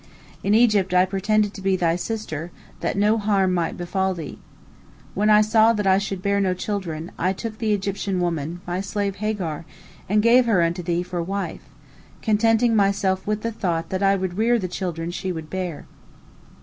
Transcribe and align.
In 0.43 0.55
Egypt 0.55 0.95
I 0.95 1.05
pretended 1.05 1.53
to 1.53 1.61
be 1.61 1.75
thy 1.75 1.95
sister, 1.95 2.49
that 2.79 2.97
no 2.97 3.19
harm 3.19 3.53
might 3.53 3.77
befall 3.77 4.15
thee. 4.15 4.39
When 5.13 5.29
I 5.29 5.41
saw 5.41 5.73
that 5.73 5.85
I 5.85 5.99
should 5.99 6.23
bear 6.23 6.41
no 6.41 6.55
children, 6.55 7.11
I 7.19 7.33
took 7.33 7.59
the 7.59 7.71
Egyptian 7.71 8.19
woman, 8.19 8.61
my 8.65 8.81
slave 8.81 9.17
Hagar, 9.17 9.63
and 10.09 10.23
gave 10.23 10.47
her 10.47 10.59
unto 10.63 10.81
thee 10.81 11.03
for 11.03 11.21
wife, 11.21 11.69
contenting 12.23 12.75
myself 12.75 13.27
with 13.27 13.43
the 13.43 13.51
thought 13.51 13.89
that 13.91 14.01
I 14.01 14.15
would 14.15 14.39
rear 14.39 14.57
the 14.57 14.67
children 14.67 15.11
she 15.11 15.31
would 15.31 15.51
bear. 15.51 15.85